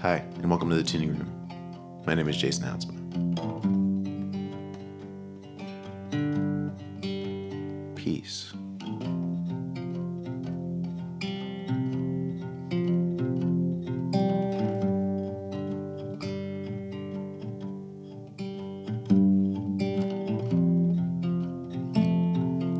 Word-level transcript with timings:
Hi, 0.00 0.24
and 0.36 0.48
welcome 0.48 0.70
to 0.70 0.76
the 0.76 0.84
Tuning 0.84 1.08
Room. 1.08 2.04
My 2.06 2.14
name 2.14 2.28
is 2.28 2.36
Jason 2.36 2.62
Houtsma. 2.62 2.94
Peace. 7.96 8.52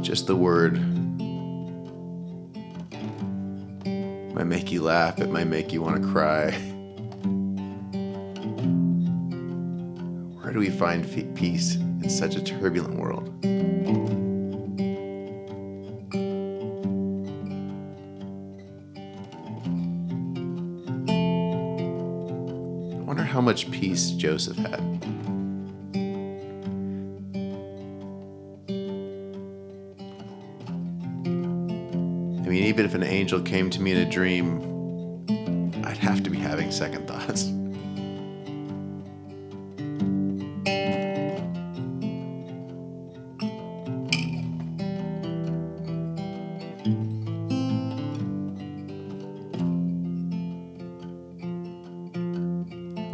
Just 0.02 0.28
the 0.28 0.36
word 0.36 0.74
might 4.36 4.46
make 4.46 4.70
you 4.70 4.82
laugh, 4.82 5.18
it 5.18 5.30
might 5.30 5.48
make 5.48 5.72
you 5.72 5.82
want 5.82 6.00
to 6.00 6.08
cry. 6.08 6.56
do 10.58 10.64
we 10.64 10.70
find 10.70 11.04
peace 11.36 11.76
in 11.76 12.10
such 12.10 12.34
a 12.34 12.42
turbulent 12.42 12.96
world? 12.98 13.28
I 22.98 23.02
wonder 23.02 23.22
how 23.22 23.40
much 23.40 23.70
peace 23.70 24.10
Joseph 24.10 24.56
had. 24.56 24.80
I 32.40 32.50
mean, 32.50 32.64
even 32.64 32.84
if 32.84 32.94
an 32.94 33.04
angel 33.04 33.40
came 33.40 33.70
to 33.70 33.80
me 33.80 33.92
in 33.92 33.98
a 33.98 34.10
dream, 34.10 34.58
I'd 35.84 35.98
have 35.98 36.24
to 36.24 36.30
be 36.30 36.38
having 36.38 36.72
second 36.72 37.06
thoughts. 37.06 37.52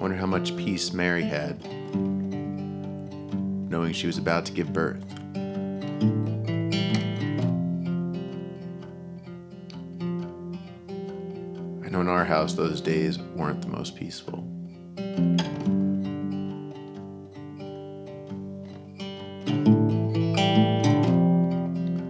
wonder 0.04 0.18
how 0.18 0.26
much 0.26 0.54
peace 0.58 0.92
Mary 0.92 1.22
had, 1.22 1.64
knowing 3.70 3.90
she 3.94 4.06
was 4.06 4.18
about 4.18 4.44
to 4.44 4.52
give 4.52 4.70
birth. 4.70 5.02
I 11.82 11.88
know 11.88 12.02
in 12.02 12.08
our 12.08 12.26
house 12.26 12.52
those 12.52 12.82
days 12.82 13.18
weren't 13.18 13.62
the 13.62 13.68
most 13.68 13.96
peaceful. 13.96 14.46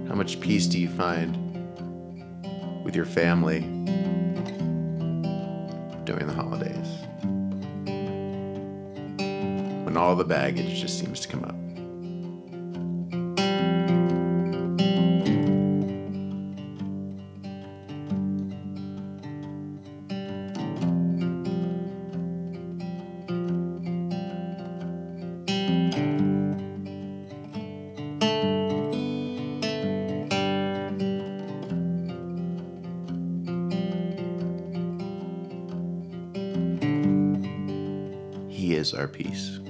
How 0.09 0.17
much 0.17 0.41
peace 0.41 0.67
do 0.67 0.81
you 0.81 0.89
find 0.89 1.37
with 2.85 2.97
your 2.97 3.07
family 3.07 3.84
When 9.95 10.03
all 10.03 10.17
the 10.17 10.25
baggage 10.25 10.81
just 10.81 10.99
seems 10.99 11.21
to 11.21 11.29
come 11.29 11.45
up. 11.45 11.55
He 38.51 38.75
is 38.75 38.93
our 38.93 39.07
peace. 39.07 39.61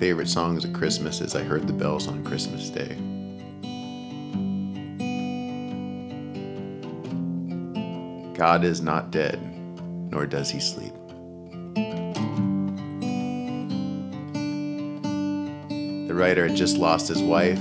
Favorite 0.00 0.28
songs 0.30 0.64
at 0.64 0.72
Christmas 0.72 1.20
is 1.20 1.36
I 1.36 1.42
Heard 1.42 1.66
the 1.66 1.74
Bells 1.74 2.08
on 2.08 2.24
Christmas 2.24 2.70
Day. 2.70 2.96
God 8.34 8.64
is 8.64 8.80
not 8.80 9.10
dead, 9.10 9.38
nor 10.10 10.24
does 10.24 10.48
he 10.50 10.58
sleep. 10.58 10.94
The 16.08 16.14
writer 16.14 16.48
had 16.48 16.56
just 16.56 16.78
lost 16.78 17.06
his 17.06 17.22
wife. 17.22 17.60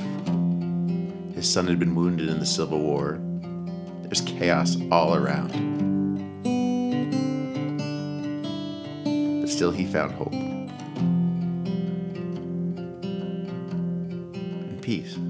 His 1.35 1.51
son 1.51 1.67
had 1.67 1.77
been 1.77 1.93
wounded 1.93 2.29
in 2.29 2.39
the 2.39 2.45
Civil 2.45 2.79
War. 2.79 3.19
There's 4.03 4.21
chaos 4.21 4.77
all 4.93 5.13
around. 5.13 5.51
But 9.41 9.49
still, 9.49 9.71
he 9.71 9.85
found 9.85 10.13
hope 10.13 10.48
peace. 14.89 15.28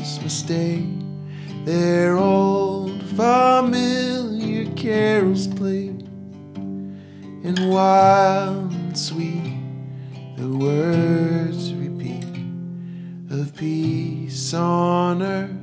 Christmas 0.00 0.40
Day. 0.40 0.82
Their 1.66 2.16
old 2.16 3.02
familiar 3.02 4.64
carols 4.72 5.46
played, 5.46 6.08
and 7.44 7.68
wild 7.68 8.72
and 8.72 8.96
sweet 8.96 9.60
the 10.38 10.48
words 10.48 11.74
repeat 11.74 12.24
of 13.28 13.54
peace 13.54 14.54
on 14.54 15.20
earth, 15.20 15.59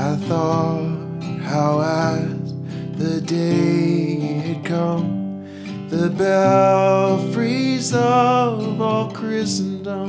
I 0.00 0.16
thought 0.16 1.22
how 1.42 1.80
as 1.82 2.54
the 2.96 3.20
day 3.20 4.18
had 4.18 4.64
come, 4.64 5.44
the 5.90 6.08
belfries 6.08 7.92
of 7.92 8.80
all 8.80 9.10
Christendom 9.10 10.08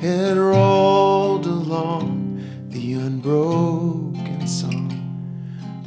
had 0.00 0.38
rolled 0.38 1.44
along 1.44 2.42
the 2.70 2.94
unbroken 2.94 4.48
song 4.48 4.88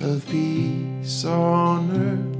of 0.01 0.24
peace 0.30 1.25
on 1.25 1.89
earth, 1.97 2.34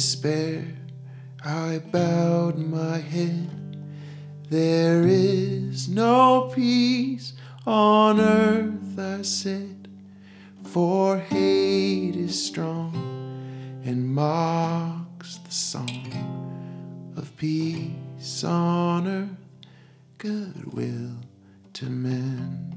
despair 0.00 0.64
I 1.44 1.78
bowed 1.92 2.56
my 2.56 2.96
head. 2.96 3.50
There 4.48 5.02
is 5.06 5.90
no 5.90 6.50
peace 6.54 7.34
on 7.66 8.18
earth, 8.18 8.98
I 8.98 9.20
said, 9.20 9.88
for 10.64 11.18
hate 11.18 12.16
is 12.16 12.42
strong 12.42 12.94
and 13.84 14.08
mocks 14.08 15.36
the 15.44 15.52
song 15.52 17.12
of 17.14 17.36
peace 17.36 18.42
on 18.42 19.06
earth, 19.06 19.36
goodwill 20.16 21.16
to 21.74 21.90
men. 21.90 22.70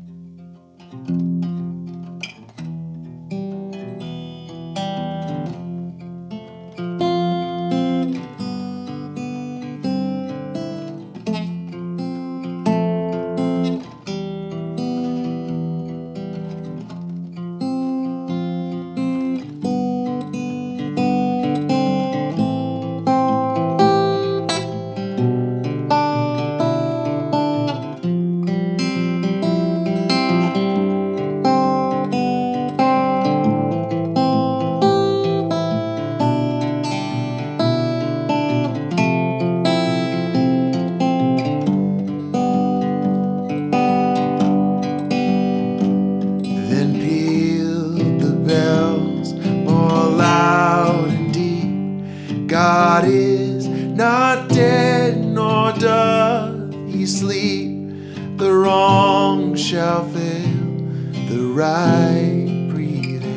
Then 46.74 47.00
pealed 47.00 48.20
the 48.20 48.34
bells 48.34 49.34
more 49.34 50.10
loud 50.10 51.08
and 51.08 51.32
deep. 51.32 52.48
God 52.48 53.06
is 53.06 53.68
not 53.68 54.50
dead, 54.50 55.24
nor 55.24 55.72
doth 55.74 56.74
he 56.88 57.06
sleep. 57.06 57.70
The 58.38 58.52
wrong 58.52 59.56
shall 59.56 60.10
fail, 60.10 60.66
the 61.30 61.46
right 61.54 62.68
prevail. 62.72 63.30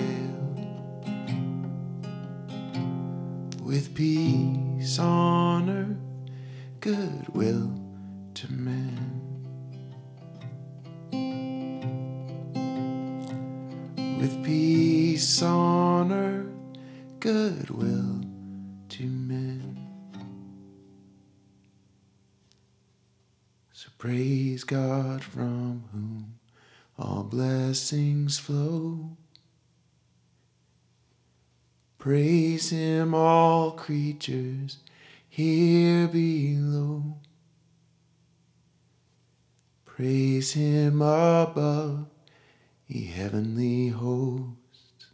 With 3.61 3.95
peace 3.95 4.99
on 4.99 5.69
earth, 5.69 6.31
goodwill 6.81 7.71
to 8.33 8.51
men. 8.51 9.26
With 14.27 14.45
peace 14.45 15.41
on 15.41 16.11
earth, 16.11 16.81
goodwill 17.21 18.25
to 18.89 19.05
men. 19.05 19.79
So 23.73 23.89
praise 23.99 24.65
God 24.65 25.23
from 25.23 25.85
whom 25.93 26.39
all 26.99 27.23
blessings 27.23 28.37
flow. 28.37 29.17
Praise 31.97 32.71
Him, 32.71 33.15
all 33.15 33.71
creatures 33.73 34.79
here 35.29 36.09
below. 36.09 37.15
Praise 39.85 40.53
Him 40.55 41.01
above 41.01 42.07
ye 42.87 43.07
heavenly 43.07 43.89
hosts. 43.89 45.07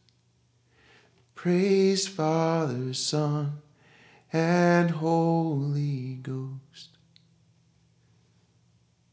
Praise 1.35 2.07
Father, 2.07 2.93
Son, 2.95 3.63
and 4.33 4.91
Holy 4.91 6.19
Ghost. 6.23 6.91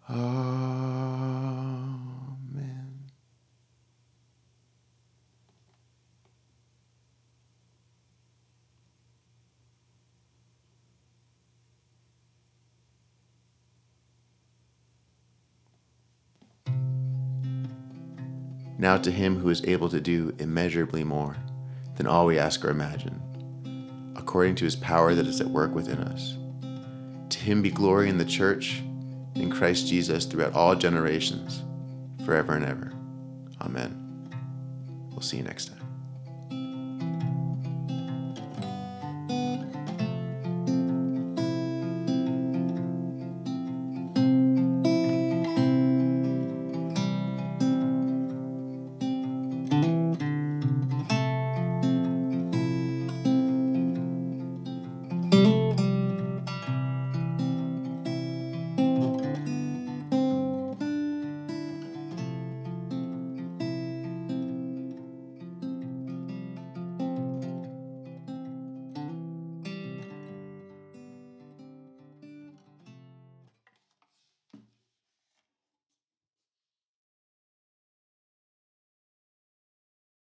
Amen. 0.09 1.98
Now 18.79 18.97
to 18.97 19.11
him 19.11 19.37
who 19.37 19.49
is 19.49 19.61
able 19.65 19.89
to 19.89 19.99
do 19.99 20.33
immeasurably 20.39 21.03
more 21.03 21.35
than 21.97 22.07
all 22.07 22.25
we 22.25 22.39
ask 22.39 22.63
or 22.63 22.69
imagine, 22.69 24.13
according 24.15 24.55
to 24.55 24.63
his 24.63 24.77
power 24.77 25.13
that 25.13 25.27
is 25.27 25.41
at 25.41 25.47
work 25.47 25.75
within 25.75 25.99
us. 25.99 26.37
To 27.29 27.39
him 27.39 27.61
be 27.61 27.71
glory 27.71 28.07
in 28.07 28.17
the 28.17 28.23
church, 28.23 28.81
in 29.35 29.51
Christ 29.51 29.87
Jesus, 29.87 30.23
throughout 30.23 30.53
all 30.53 30.75
generations, 30.75 31.61
forever 32.25 32.53
and 32.53 32.63
ever. 32.63 32.93
Amen. 33.61 34.29
We'll 35.11 35.21
see 35.21 35.37
you 35.37 35.43
next 35.43 35.65
time. 35.65 35.78